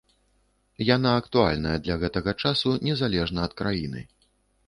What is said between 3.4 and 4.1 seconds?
ад краіны.